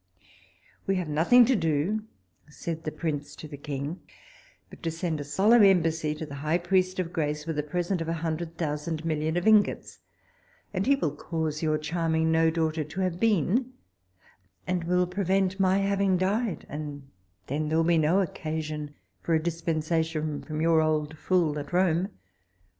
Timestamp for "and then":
16.67-17.69